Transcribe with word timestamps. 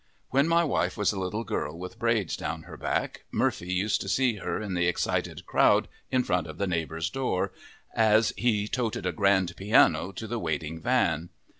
When 0.31 0.47
my 0.47 0.63
wife 0.63 0.97
was 0.97 1.11
a 1.13 1.19
little 1.19 1.43
girl 1.43 1.77
with 1.77 1.99
braids 1.99 2.35
down 2.35 2.63
her 2.63 2.75
back, 2.75 3.25
Murphy 3.31 3.71
used 3.71 4.01
to 4.01 4.09
see 4.09 4.37
her 4.37 4.59
in 4.59 4.73
the 4.73 4.87
excited 4.87 5.45
crowd 5.45 5.87
in 6.09 6.23
front 6.23 6.47
of 6.47 6.57
the 6.57 6.65
neighbor's 6.65 7.07
door, 7.11 7.51
as 7.93 8.33
he 8.35 8.67
toted 8.67 9.05
a 9.05 9.11
grand 9.11 9.55
piano 9.55 10.11
to 10.13 10.25
the 10.25 10.39
waiting 10.39 10.79
van. 10.81 11.29